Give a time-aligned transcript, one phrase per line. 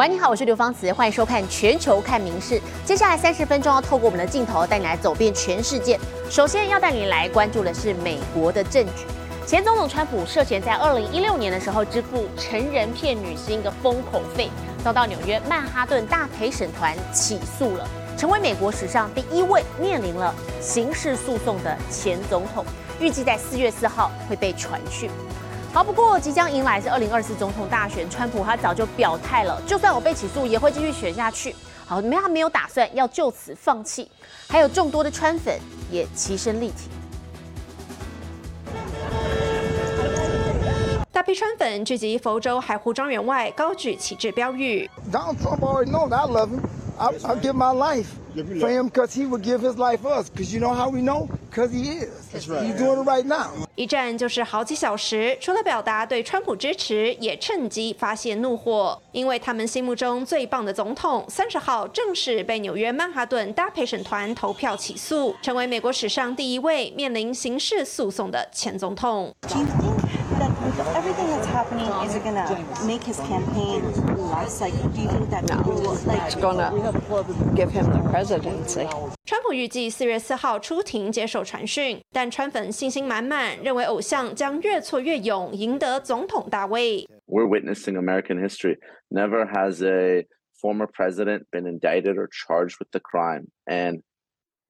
[0.00, 2.54] 喂，你好，我是刘芳慈，欢迎收看《全球看名事》。
[2.86, 6.00] 接下来三十分钟要透过我们的镜头带你来走遍全世界。
[6.30, 9.04] 首先要带你来关注的是美国的政局。
[9.46, 14.48] 前总统川普涉嫌在二零一六年的时候支付成人骗女星的封口费，
[14.82, 17.86] 遭到纽约曼哈顿大陪审团起诉了，
[18.16, 22.64] 成为美国史上第一位面临了刑事诉讼的前总统。
[22.98, 25.10] 预计在四月四号会被传讯。
[25.72, 31.54] 好，不过即将迎来是二零二四总统大选，川普他早就表态了，就算我被起诉，也会继续选下去。
[31.86, 34.10] 好，没他没有打算要就此放弃。
[34.48, 35.56] 还有众多的川粉
[35.88, 36.90] 也齐声力挺。
[41.12, 44.90] 大批川粉聚集佛州海湖庄园外，高举旗帜标语。
[45.12, 46.60] Donald Trump already knows I love him.
[46.98, 50.28] I, I give my life for him because he would give his life for us.
[50.28, 51.28] Because you know how we know?
[51.50, 52.28] Because he is.
[52.32, 52.64] That's right.
[52.64, 53.50] He's doing it right now.
[53.74, 69.34] 一站就是好几小时，除了表达对川普支持，也趁机发泄怒火，因为他们心目中最棒的总统，三十号正式被纽约曼哈顿大陪审团投票起诉，成为美国史上第一位面临刑事诉讼的前总统。
[72.05, 72.45] is it gonna
[72.85, 73.81] make his campaign
[74.29, 74.61] less?
[74.61, 75.61] Like, do you think that no,
[76.05, 76.71] like it's gonna
[77.55, 78.87] give him the presidency?
[79.25, 87.07] 川普预计四月四号出庭接受传讯，但川粉信心满满，认为偶像将越挫越勇，赢得总统大位。
[87.25, 88.77] We're witnessing American history.
[89.09, 90.25] Never has a
[90.61, 94.03] former president been indicted or charged with the crime, and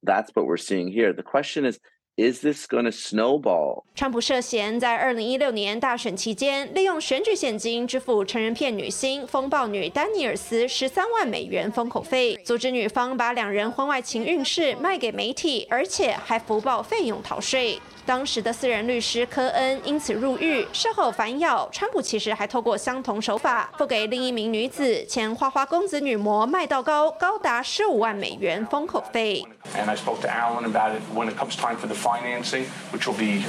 [0.02, 1.14] that's what we're seeing here.
[1.14, 1.80] The question is
[2.21, 3.85] Is this going to snowball？
[3.95, 17.81] 川普涉嫌在二零一六年大选期间，利用选举现金支付成人片女星风暴女丹尼尔斯十三万美元封口费，阻止女方把两人婚外情运势卖给媒体，而且还福报费用逃税。
[18.11, 29.47] 当时的私人律师科恩因此入狱，事后反咬，川普其实还透过相同手法付给另一名女子前花花公子女模麦道高高达十五万美元封口费。
[29.77, 33.17] And I spoke to Alan about it when it comes time for the financing, which will
[33.17, 33.45] be.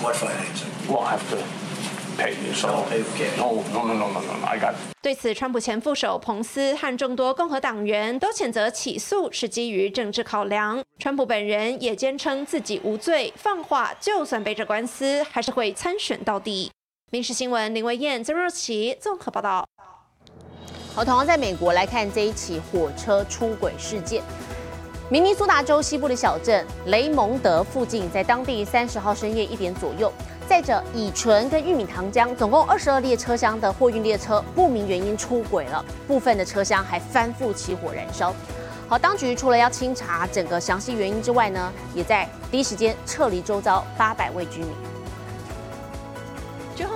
[0.00, 0.70] What financing?
[0.88, 1.69] We'll have to.
[5.02, 10.82] 对此，川普前副手彭斯和众多共和党员都谴责起诉是基于政治考量。
[10.98, 16.70] 川普本人也坚称自己无罪，放话就算背着官司，还是会参选到底。
[17.10, 19.66] 民事新闻林维燕、曾若琪综合报道。
[20.94, 24.22] 好，同样在美国来看这一起火车出轨事件。
[25.08, 30.12] 明尼苏达州西部的小镇雷蒙德附近，在当地三十号深夜一点左右。
[30.50, 38.34] 载着乙醇跟玉米糖浆，总共二十二列车厢的货运列车，不明原因出轨了，部分的车厢还反复起火燃烧。
[38.88, 44.70] 好，当局除了要清查整个详细原因之外呢，也在第一时间撤离周遭八百位居民。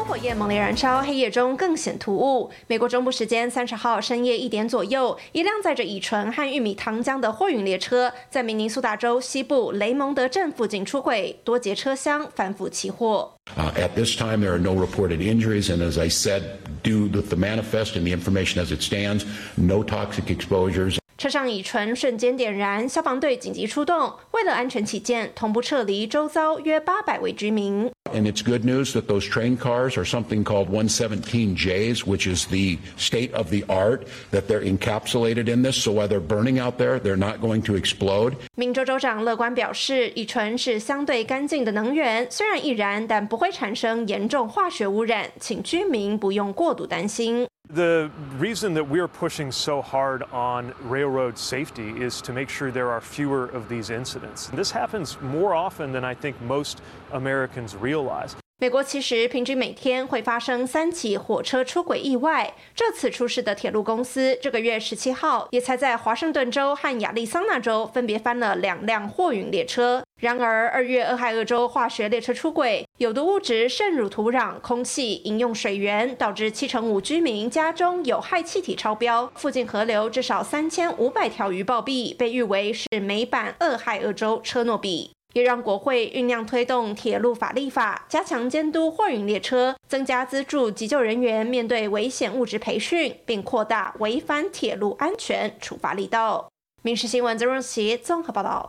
[0.06, 2.50] 火焰猛烈燃烧，黑夜中更显突兀。
[2.66, 13.32] 美国中部时间三十号深夜一点左右，一辆载着乙醇和玉米糖浆的货运列车在明尼苏达州西部雷蒙德镇附近出轨，多节车厢翻覆起火。
[13.56, 16.42] At this time, there are no reported injuries, and as I said,
[16.82, 19.25] due to the manifest and the information as it stands,
[19.56, 20.98] no toxic exposures.
[21.24, 27.90] 车上乙醇瞬间点燃，消防队紧急出动，为了安全起见，同步撤离周遭约八百位居民。
[28.12, 33.34] And it's good news that those train cars are something called 117Js, which is the state
[33.34, 34.00] of the art,
[34.32, 35.82] that they're encapsulated in this.
[35.82, 38.34] So while they're burning out there, they're not going to explode.
[38.54, 47.46] 明州州长乐观表示，乙醇是相对干净的能源，虽然易燃，但不会产生严重化学污染，请居民不用过度担心。
[47.74, 48.08] The
[48.38, 53.00] reason that we're pushing so hard on railroad safety is to make sure there are
[53.00, 54.46] fewer of these incidents.
[54.46, 56.80] This happens more often than I think most
[57.10, 58.36] Americans realize.
[58.60, 62.54] 美国其实平均每天会发生三起火车出轨意外。
[62.75, 70.03] 这次出事的铁路公司，这个月十七号也才在华盛顿州和亚利桑那州分别翻了两辆货运列车。
[70.19, 79.31] 然而，二月俄亥俄州化学列车出轨，有毒物质渗入土壤、空气、饮用水源，导致七成五居民家中有害气体超标。
[79.34, 85.14] 附近河流至少三千五百条鱼暴毙，被誉为是美版俄亥俄州车诺比。
[85.34, 96.48] 也让国会酝酿推动铁路法立法，加强监督货运列车，增加资助急救人员面对危险物质培训，并扩大违反铁路安全处罚力道。
[96.83, 98.69] 民事新闻曾荣琪综合报道。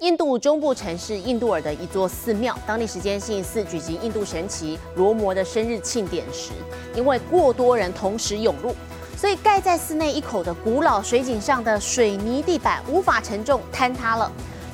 [0.00, 6.52] 印度中部城市印度尔的一座寺庙，当地时间星期四举行印度神奇罗摩的生日庆典时，
[6.94, 8.74] 因为过多人同时涌入，
[9.16, 14.30] 所以盖在寺内一口的古老水井上的水泥地板无法承重，坍塌了。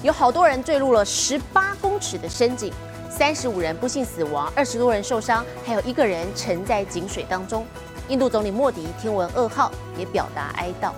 [0.06, 2.72] 有好多人坠入了十八公尺的深井，
[3.10, 7.66] 三十五人不幸死亡，二十多人受伤，还有一个人沉在井水当中。
[8.08, 9.68] 印度总理莫迪听闻噩耗，
[9.98, 10.92] 也表达哀悼。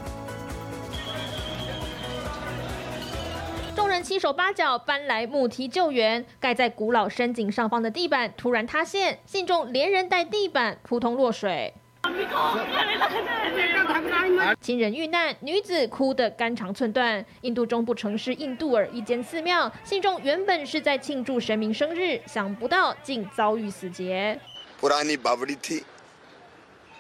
[3.75, 11.73] 众人七手八脚搬来木梯救援，盖在古老深井上方的地板突然塌陷，信众连人带地板扑通落水。
[14.62, 17.26] 亲人遇难，女子哭得肝肠寸断。
[17.42, 24.40] 印度中部城市印度尔一间寺庙，信众原本是在庆祝神明生日，想不到竟遭遇死劫。
[24.82, 25.84] पुरानी बावड़ी थी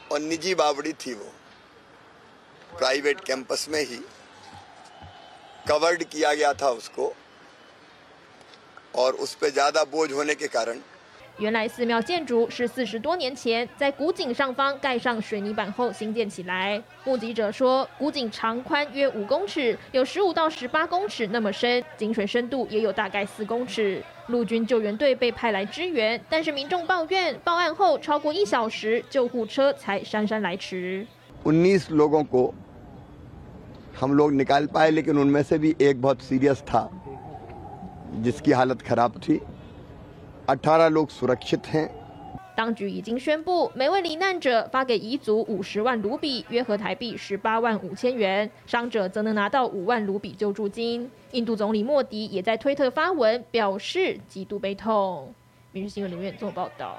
[0.09, 1.25] और निजी बावड़ी थी वो
[2.79, 3.99] private campus में ही
[5.67, 7.13] कवर्ड किया गया था उसको
[8.95, 10.79] और उस पर ज़्यादा बोझ होने के कारण
[11.39, 16.81] 原来寺庙建筑是四十多年前在古井上方盖上水泥板后兴建起来。
[17.03, 24.03] 目击者说，古井长宽约五公尺，有十五到十八公尺那么深，井水深度也有大概四公尺。
[24.27, 31.05] 陆军救援队被派来支援，但是民众抱怨，报案后超过一小时，救护车才姗姗来迟。
[31.43, 32.53] उन्नीस लोगों को
[33.99, 36.89] हम लोग निकाल पाए लेकिन उनमें से भी एक बहुत सीरियस था
[38.23, 39.41] जिसकी हालत खराब थी
[40.47, 41.89] अठारह लोग सुरक्षित हैं
[42.55, 51.09] 当局已经宣布，每位罹难者发给遗族五十万卢比，约合台币十八万五千元；伤者则能拿到五万卢比救助金。
[51.31, 55.33] 印度总理莫迪也在推特发文表示极度悲痛。
[55.71, 56.95] 民事新闻林院综合报道。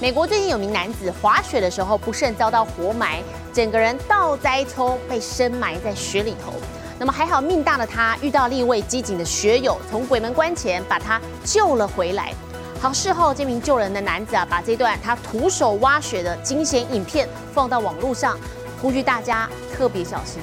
[0.00, 3.22] 美国最近有名男子滑雪的时候不慎遭到活埋，
[3.52, 6.52] 整个人倒栽葱，被深埋在雪里头。
[6.99, 12.33] 那么还好命大的他遇到了一位机警的学友，从鬼门关前把他救了回来。
[12.81, 18.37] 好，事后这名救人的男子啊，把这段他徒手挖雪的惊险影片放到网络上，
[18.81, 20.41] 呼吁大家特别小心。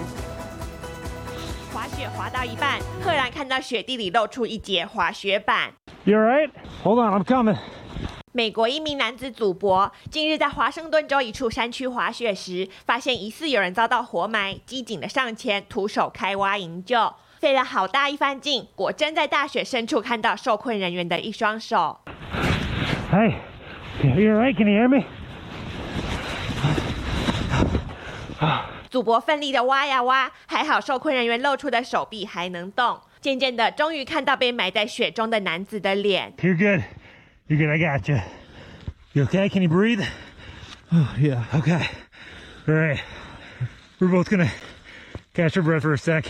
[1.75, 5.73] 滑雪滑到一半，赫然看到雪地里露出一截滑雪板。
[6.06, 6.50] You're right.
[6.82, 7.58] Hold on, I'm coming.
[8.37, 21.99] 美国一名男子祖博近日在华盛顿州一处山区滑雪时，发现疑似有人遭到活埋，机警的上前徒手开挖营救，费了好大一番劲，果真在大雪深处看到受困人员的一双手。
[23.11, 23.37] Hey,
[24.03, 24.53] you?
[24.53, 25.06] Can you hear me?
[28.91, 33.00] 祖博奋力的挖呀挖，还好受困人员露出的手臂还能动。
[33.23, 36.35] 渐渐的，终于看到被埋在雪中的男子的脸。
[36.37, 36.85] You're good.
[37.48, 37.70] You're good.
[37.70, 38.20] I got you.
[39.14, 39.48] You okay?
[39.48, 40.02] Can you breathe?
[40.93, 41.44] Oh, yeah.
[41.54, 41.87] Okay.
[42.66, 43.00] All right.
[44.00, 44.50] We're both gonna
[45.32, 46.26] catch our breath for a sec.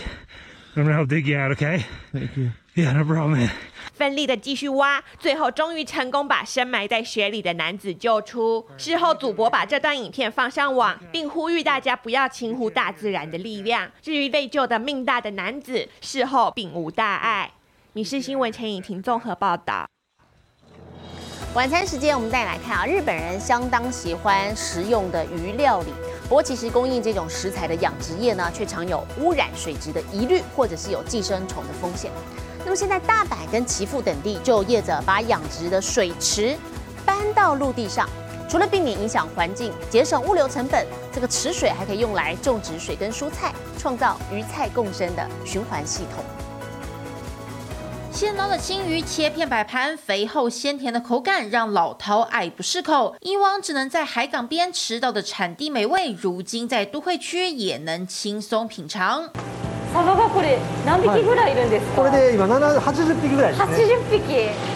[0.75, 1.83] I'm gonna help dig you out, okay?
[2.13, 2.51] Thank you.
[2.75, 3.49] Yeah, no problem, man.
[3.93, 8.67] 奋力的继续挖，最后终于成功把深埋在雪里的男子救出。
[8.77, 13.91] 事后，祖博把这段影片放上网，并呼吁大家不要轻忽大自然的力量。
[14.03, 17.51] 至于被救的命大的男子，事后并无大碍。
[17.93, 19.87] 米氏新闻陈颖婷综合报道。
[21.57, 25.91] 晚餐时间，我们再来看啊，日本人相当喜欢食用的鱼料理。
[26.29, 32.11] 不过，其实供应这种食材的养殖业呢，却常有污染水质的疑虑，或者是有寄生虫的风险。
[32.63, 36.55] 那么现在大阪跟岐阜等地就业者把养殖的水池
[37.03, 38.07] 搬到陆地上，
[38.47, 46.23] 除了避免影响环境、节省物流成本，这个池水还可以用来种植水跟蔬菜，创造鱼菜共生的循环系统。
[48.16, 53.16] 现捞的青鱼切片摆盘，肥厚鲜甜的口感让老饕爱不释口。
[53.20, 59.30] 以往只能在海港边吃到的产地美味，如今在都会区也能轻松品尝。
[59.94, 61.96] サバがこれ何匹ぐらいいるんですか？
[61.96, 63.66] これで今七八十匹ぐらいですね。
[63.66, 64.75] 八十匹。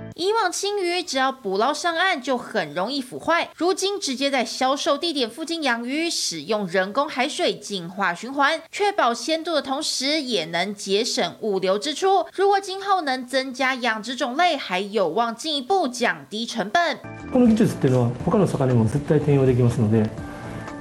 [0.14, 12.26] 以往青鱼只要捕捞上岸就很容易腐坏，如今直接在销售地点附近养鱼，使用人工海水净化循环，确保鲜度的同时，也能节省物流支出。
[12.34, 16.98] 如果今后能增加养殖种类，还有望进一步降低成本。
[17.32, 20.08] この技術っていうのは他の魚にも絶対転用できますので、な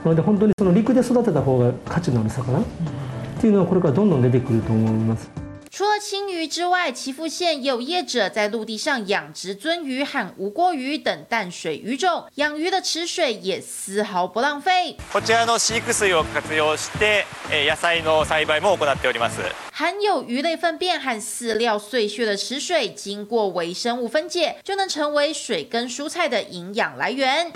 [0.06, 2.64] ので本当にその陸で育てた方が価値のある魚っ
[3.42, 5.30] ていうのはこれからどんどん出てくると思います。
[5.70, 14.96] 除了青鱼之外，岐阜县也有业者在陆地上养殖鳟鱼和无锅鱼等淡水鱼种，养鱼的池水也丝毫不浪费。
[15.12, 17.26] こちらの飼育水を活用して、
[17.68, 19.42] 野菜の栽培も行っております。
[19.74, 27.52] 含有鱼类粪便和饲料碎屑的池水，经过微生物分解，就能成为水跟蔬菜的营养来源。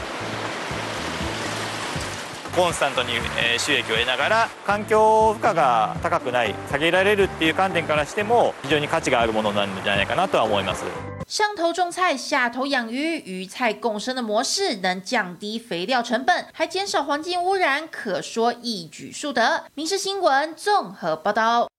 [2.55, 3.13] コンスタントに
[3.57, 10.83] 収益を得ながら環境負荷が高くない下げられるっていう観点からしても非常に価値があるものなんじゃないかなとは思います
[11.27, 19.65] 上头种菜，下头养鱼，鱼菜共生的模式能降低肥料成本，还减少环境污染，可说一举数得。
[19.75, 21.69] 民事新闻综合报道。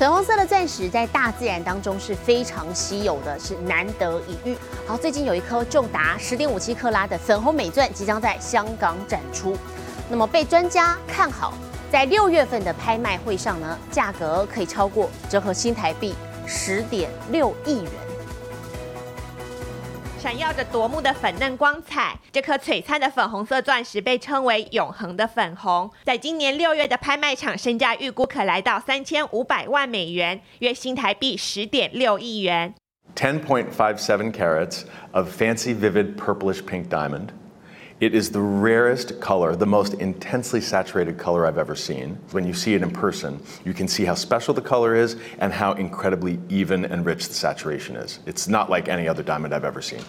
[0.00, 4.56] 粉红色的钻石在大自然当中是非常稀有的，是难得一遇。
[4.86, 9.54] 好，最近有一颗重达十点五七克拉的粉红美钻即将在香港展出，
[10.08, 11.52] 那么被专家看好，
[11.92, 16.14] 在六月份的拍卖会上呢，价格可以超过折合新台币
[16.46, 17.92] 十点六亿元。
[20.20, 25.90] 闪耀着夺目的粉嫩光彩，这颗璀璨的粉红色钻石被称为永恒的粉红。
[26.04, 32.74] 在今年六月的拍卖场，身价预估可来到三千五百万美元，约新台币十点六亿元。
[33.16, 37.28] Ten point five seven carats of fancy, vivid purplish pink diamond.
[37.99, 42.17] It is the rarest color, the most intensely saturated color I've ever seen.
[42.31, 45.53] When you see it in person, you can see how special the color is and
[45.53, 48.19] how incredibly even and rich the saturation is.
[48.25, 50.01] It's not like any other diamond I've ever seen.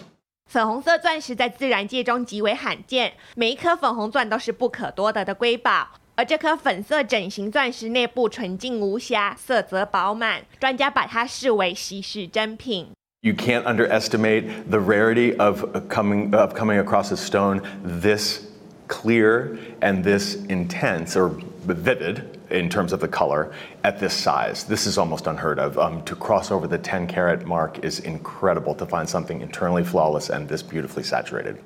[0.49, 5.87] 粉红色钻石在自然界中极为罕见，每一颗粉红钻都是不可多得的瑰宝。
[6.15, 12.89] 而这颗粉色整形钻石内部纯净无瑕，色泽饱满，专家把它视为稀世珍品。
[13.24, 18.48] You can't underestimate the rarity of coming of coming across a stone this
[18.88, 24.64] clear and this intense or vivid in terms of the color at this size.
[24.64, 25.78] This is almost unheard of.
[25.78, 30.28] Um, to cross over the 10 carat mark is incredible to find something internally flawless
[30.28, 31.60] and this beautifully saturated.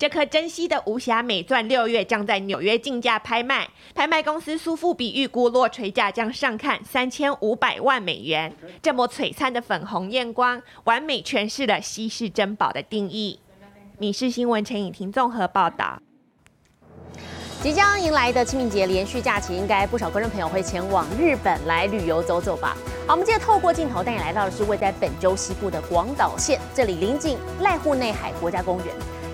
[0.00, 3.68] 这颗珍稀的无瑕美钻，六月将在纽约竞价拍卖。
[3.94, 8.50] 拍卖公司苏富比预估落锤价将上看三千五百万美元。
[8.80, 13.40] 这么璀璨的粉红艳光，完美诠释了稀世珍宝的定义。
[13.98, 16.00] 米氏新闻陈颖婷综合报道。
[17.62, 22.74] 即将迎来的清明节连续假期，应该不少观众朋友会前往日本来旅游走走吧。
[23.06, 28.86] 好，我们接着透过镜头带你来到的是位在本州西部的广岛县，这里临近濑户内海国家公园。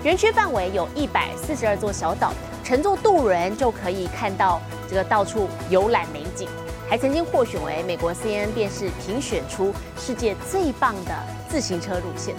[0.03, 2.31] 园区范围有一百四十二座小岛，
[2.63, 6.47] 乘坐渡轮就可以看到这个到处游览美景，
[6.87, 11.11] 还曾经获选为美国 CNN 电视评选出世界最棒的
[11.49, 12.35] 自行车路线。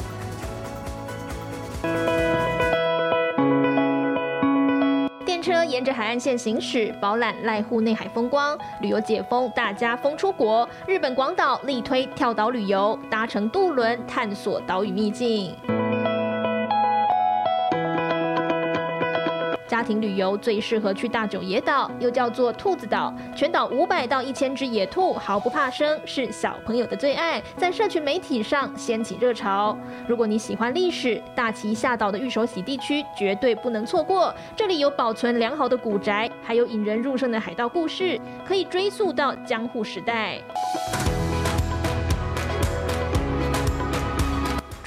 [5.27, 10.67] 电车沿着海岸线行驶，饱览濑户内海风光，旅游解封，大家疯出国。
[10.87, 15.55] 日本广岛力推跳岛旅游，搭乘渡轮探索岛屿秘境。
[19.79, 29.79] 家庭旅游最适合去大久野岛，又叫做兔子岛，全岛五百到一千只野兔，毫不怕生，是小朋友的最爱，在社群媒体上掀起热潮。
[30.09, 34.35] 如果你喜欢历史，大崎下岛的御手洗地区绝对不能错过。
[34.57, 40.41] 这里有保存良好的古宅，还有引人入胜的海盗故事，可以追溯到江户时代。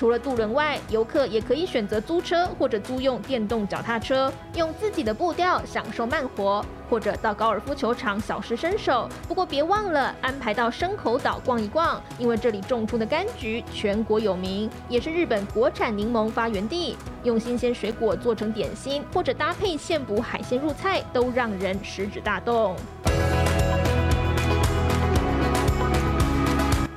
[0.01, 9.07] 除了渡轮外，游客也可以选择租车或者租用电动脚踏车，用自己的步调享受慢活，或者到高尔夫球场小试身手。
[9.27, 16.97] 不过别忘了安排到牲口岛逛一逛，因为这里种出的柑橘全国有名，也是日本国产柠檬发源地。
[17.21, 22.75] 用新鲜水果做成点心，或者搭配现捕海鲜入菜，都让人食指大动。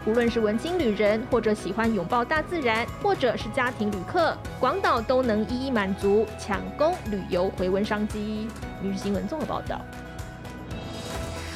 [0.06, 8.46] 无论是文青旅人，或者喜欢拥抱大自然，或者是家庭旅客，广岛都能一一满足，抢攻旅游回温商机。
[8.86, 9.80] 《日新闻》综合报道。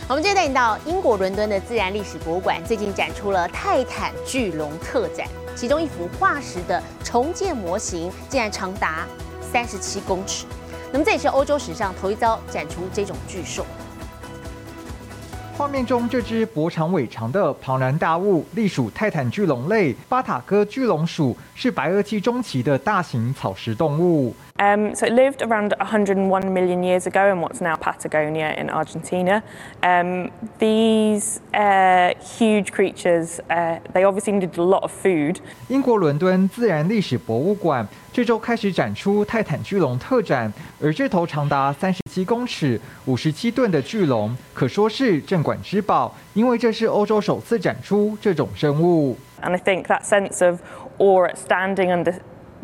[0.09, 9.07] 我们接着带你到英国伦敦的自然历史博物馆，最近展出了泰坦巨龙特展，其中一幅化石的重建模型竟然长达
[9.53, 10.47] 三十七公尺。
[10.91, 13.67] 那么这也是欧洲史上头一遭展出这种巨兽。
[15.59, 24.33] 画面中这只脖长尾长的庞然大物，隶属泰坦巨龙类巴塔哥巨龙属，是白垩纪中期的大型草食动物。
[24.60, 29.42] Um, so it lived around 101 million years ago in what's now Patagonia in Argentina.
[29.82, 35.40] Um, these uh, huge creatures, uh, they obviously needed a lot of food.
[35.70, 49.18] 英国伦敦自然历史博物馆这周开始展出泰坦巨龙特展，而这头长达三十七公尺、五十七吨的巨龙，可说是镇馆之宝，因为这是欧洲首次展出这种生物。
[49.42, 50.62] And I think that sense of
[51.00, 52.14] awe at standing under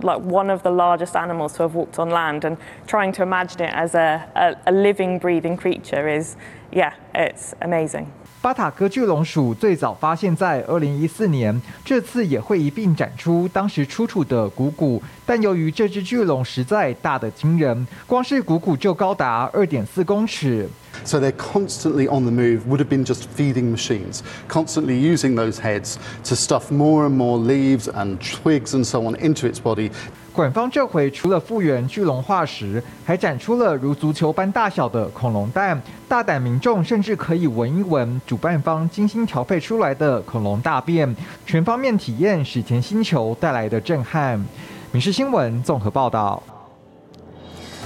[0.03, 3.63] like one of the largest animals to have walked on land and trying to imagine
[3.63, 6.37] it as a, a, a living, breathing creature is,
[6.73, 8.13] yeah, it's amazing.
[8.45, 15.03] 巴塔哥巨龙属最早发现在二零一四年，这次也会一并展出当时出土的骨骨。
[15.25, 20.69] 但由于这只巨龙实在大得惊人，光是骨骨就高达二点四公尺。
[21.07, 25.95] So they're constantly on the move, would have been just feeding machines, constantly using those heads
[26.25, 29.91] to stuff more and more leaves and twigs and so on into its body.
[30.35, 41.15] 馆方这回除了复原巨龙化石，还展出了如足球般大小的恐龙蛋，大胆民众甚至可以闻一闻主办方精心调配出来的恐龙大便，
[41.47, 44.37] 全方面体验史前星球带来的震撼。
[44.91, 46.43] 《民事新闻》综合报道。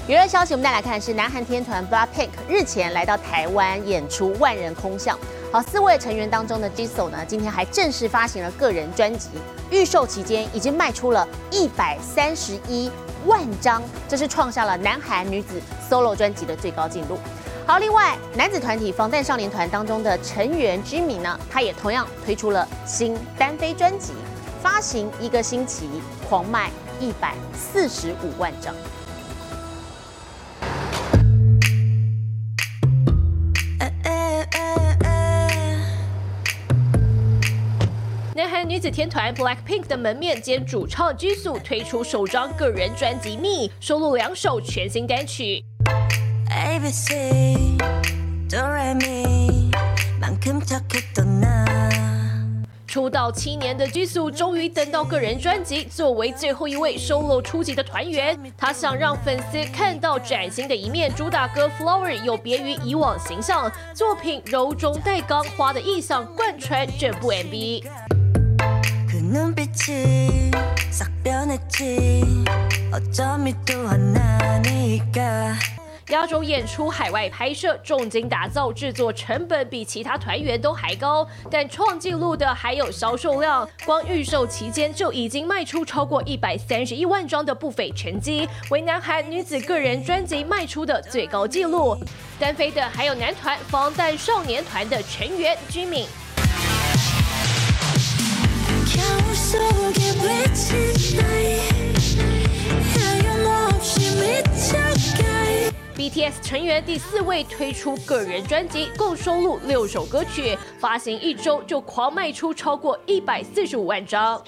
[0.06, 5.18] 娱乐消息，我们再来看是南韩天团 BLACKPINK 日前来到台湾演出万人空巷。
[5.50, 9.30] 好，四位成员当中的 Jisoo 呢，今天还正式发行了个人专辑，
[9.70, 12.90] 预售期间已经卖出了一百三十一
[13.24, 17.18] 万张，这是创下了南韩女子 solo 专辑的最高纪录。
[17.66, 24.12] 好，另外男子团体防弹少年团当中的成员 Jimmy 呢，他也同样推出了新单飞专辑，
[24.62, 25.88] 发行一个星期
[26.28, 28.74] 狂卖一百四十五万张。
[38.90, 45.64] 天团 BLACKPINK 的门面兼主唱 Jisoo 推出首张个人专辑《Me》，收录两首全新单曲。
[52.86, 61.14] 出道七年的 Jisoo 终于等到个人专辑，作为最后一位 solo 出辑的团员，他想让粉丝看到崭新的一面。
[61.14, 67.84] 主打歌《Flower》有别于以往形象，作品柔中带刚，花的意象贯穿整部 MV。
[76.08, 81.28] 亚洲演出、海外拍摄，重金打造，制作成本比其他团员都还高。
[81.50, 91.94] 但创纪录的还有销售量，光预售期间就已经卖出超过一百三十一万张的不菲成绩，为南韩女子个人专辑卖出的最高纪录。
[92.38, 96.06] 单飞的还有男团防弹少年团的成员居敏。
[105.96, 114.42] BTS 成员第四位推出个人专辑，共收录六首歌曲，发行一周就狂卖出超过一百四十五万张。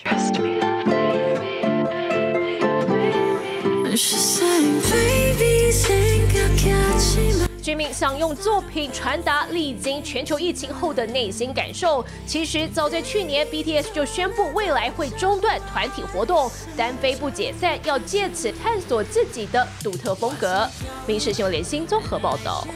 [7.60, 12.04] 居民想用作品传达历经全球疫情后的内心感受。
[12.26, 20.66] 其实早在去年，BTS 就宣布未来会中断团体活动，单飞不解散，要借此探索自己的独特风格。
[21.06, 22.66] 民事新闻联新综合报道。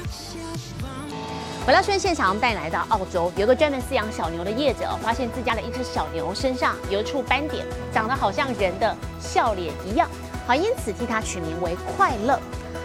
[1.66, 10.06] 回到新闻现场，带来到澳洲，有个专门饲养小牛的业者，发现自家的一只小牛身上有一处斑点，长得好像人的笑脸一样，
[10.46, 12.38] 好，因此替它取名为快乐。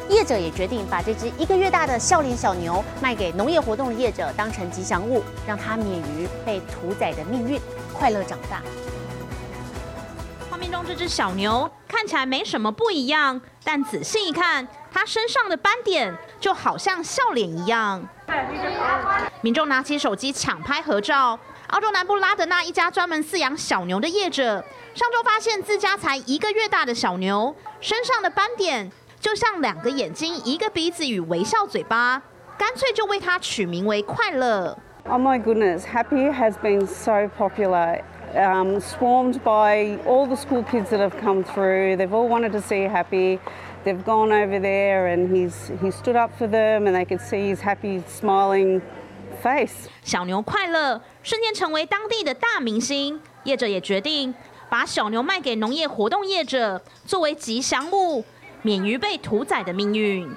[0.09, 7.61] 业者也决定把这只一个月大的笑脸小牛卖给农业活动的业者，当成吉祥物，让它免于被屠宰的命运，
[7.93, 8.61] 快乐长大。
[10.49, 18.03] 画面中这只小牛看起来没什么不一样，但仔细一看，它身上的斑点就好像笑脸一样。
[19.41, 21.39] 民众拿起手机抢拍合照。
[21.67, 28.91] 澳洲南部拉德纳一家专门饲养小牛的业者，上周发现自家才一个月大的小牛身上的斑点。
[29.19, 32.21] 就像两个眼睛、一个鼻子与微笑嘴巴，
[32.57, 34.77] 干脆就为它取名为快乐。
[35.05, 38.01] Oh my goodness, Happy has been so popular.
[38.33, 41.97] Um, swarmed by all the school kids that have come through.
[41.97, 43.39] They've all wanted to see Happy.
[43.83, 47.49] They've gone over there and he's he stood up for them and they could see
[47.49, 48.81] his happy smiling
[49.41, 49.89] face.
[50.03, 54.35] 小牛快乐瞬间成为当地的大明星，业者也决定
[54.69, 58.23] 把小牛卖给农业活动业者，作为吉祥物。
[58.61, 60.29] 免于被屠宰的命运。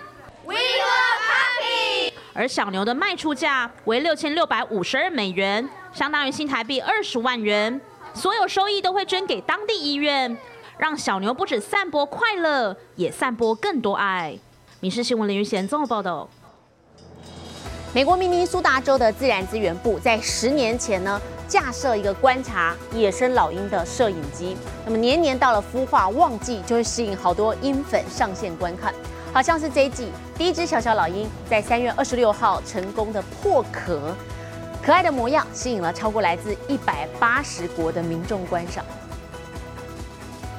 [2.34, 7.80] 而小牛的卖出价为六千六百五十二美元，相当于新台币二十万元。
[8.14, 10.36] 所有收益都会捐给当地医院，
[10.78, 14.38] 让小牛不止散播快乐，也散播更多爱。
[14.80, 16.28] 民事新闻林玉贤综合报道。
[17.94, 21.20] 美国明尼苏达州的自然资源部在十年前呢，
[21.52, 24.56] 架设一个观察野生老鹰的摄影机。
[24.86, 28.94] 那么年年到了孵化旺季，就会吸引好多鹰粉上线观看。
[29.34, 34.16] 好像是这一季第一只小小老鹰在三月二十六号成功的破壳，
[34.82, 38.82] 可爱的模样吸引了超过来自一百八十国的民众观赏。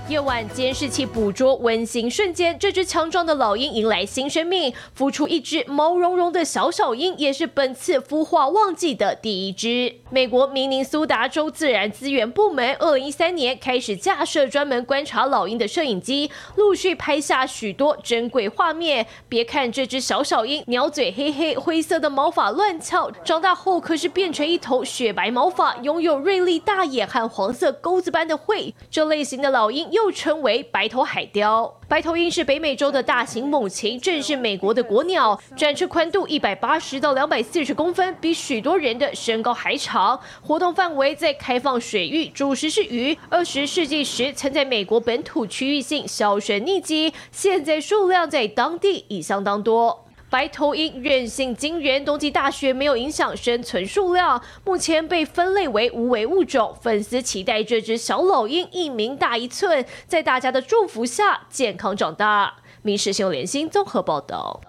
[0.10, 9.96] 夜晚监视器捕捉温馨瞬间，这只强壮的老鹰迎来新生命，孵出一只毛茸茸的小小鹰，也是本次孵化旺季的第一只。
[10.10, 19.08] 美国明尼苏达州自然资源部门二零一三年开始架设专门观察老鹰的摄影机，陆续拍下许多珍贵画面。
[19.30, 28.76] 别看这只小小鹰，鸟嘴黑黑，灰色的毛发乱翘，长大后可是变成一头雪白毛发，拥有锐利大眼和黄色钩子般的喙。
[28.92, 31.72] 这类型的老鹰又称为白头海雕。
[31.88, 40.20] 白头鹰是北美洲的大型猛禽，正是美国的国鸟，展翅宽度一百八十到两百四十公分，比许多人的身高还长。
[40.42, 43.16] 活动范围在开放水域，主食是鱼。
[43.30, 50.03] 二十世纪时曾在美国本土区域性销声匿迹，现在数量在当地已相当多。
[50.34, 56.76] 白头鹰韧性惊人，冬季大雪没有影响生存数量，目前被分类为无危物种。
[56.82, 62.52] 粉丝期待这只小老鹰一鸣大一寸，在大家的祝福下健康长大。
[62.82, 64.60] 民事新闻联新综合报道。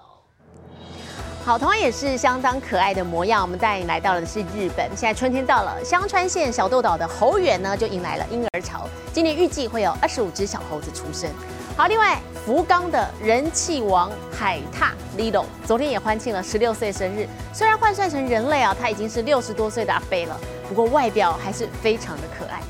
[1.46, 3.40] 好，同样也是相当可爱的模样。
[3.40, 11.30] 我们带你来到的是日本，现在春天到了，香川县小豆岛的猴园呢就迎来了婴儿潮，今年预计会有二十五只小猴子出生。
[11.77, 17.27] 好，另外福冈的人气王海獭 Lilo 昨天也欢庆了十六岁生日。
[17.53, 22.61] 虽然换算成人类啊，他已经是六十多岁的阿伯了，不过外表还是非常的可爱。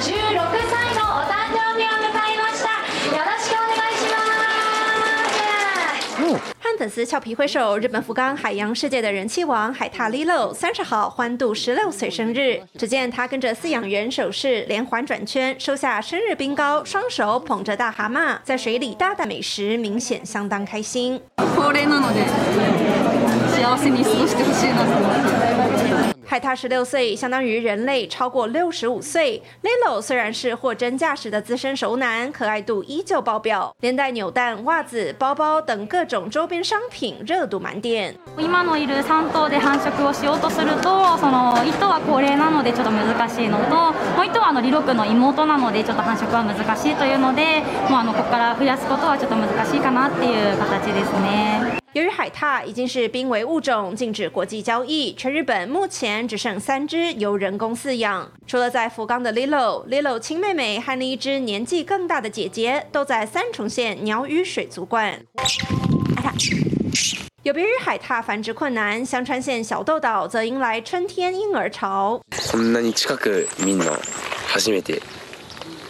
[0.00, 2.68] 十六歳のお誕生日を迎えました。
[3.14, 3.77] よろしくお願い
[6.78, 12.60] 粉丝俏皮挥手，日本福冈海洋世界的人气王海獭 Lilo 三十号欢度十六岁生日。
[12.76, 21.20] 只见他跟着饲养员手势连环转圈，收下生日冰糕，双手捧着大蛤蟆，在水里大啖美食，明显相当开心。
[21.36, 22.26] 高齢なので
[23.54, 25.47] 幸せに過ごしてほしいなと思って。
[26.28, 29.42] 海獭十六岁，相当于人类超过六十五岁。
[29.62, 38.14] Lilo 虽然是货真价实的资深熟男，可爱度依旧爆表，连带扭蛋、袜子、包包等各种周边商品热度满点。
[38.38, 51.77] 今のいる3頭で繁殖をしようとすると、その1頭は高齢なのでちょっと難しいのと、もう1頭はあのリロ君の妹なのでちょっと繁殖は難しいというので、もうあのここから増やすことはちょっと難しいかなっていう形ですね。
[51.92, 58.28] 由于海獭已经是濒危物种，禁止国际交易，全日本目前只剩三只由人工饲养。
[58.46, 65.20] 除了在福冈的 Lilo，Lilo 亲妹妹和另一只年纪更大的姐姐都在三重县鸟语水族馆。
[67.44, 72.20] 有别于海獭繁殖困难，香川县小豆岛则迎来春天婴儿潮。
[72.50, 73.96] こんなに近く見るの
[74.48, 75.00] 初めて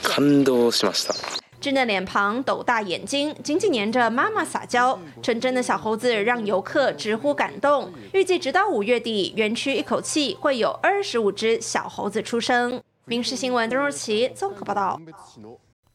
[0.03, 1.38] 感動しました。
[1.62, 7.92] 稚嫩脸庞、斗大眼睛，紧紧黏着妈妈撒娇，纯真的小猴子让游客直呼感动。
[8.14, 12.82] 预计直到五月底，园区一口气会有二十五只小猴子出生。
[13.06, 15.02] 民事新闻邓若琪综合报道。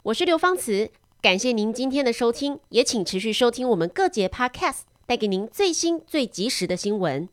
[0.03, 0.90] 我是刘芳慈，
[1.22, 7.29] 感谢您今天的收听，也请持续收听我们各节 Podcast，带给您最新最及时的新闻。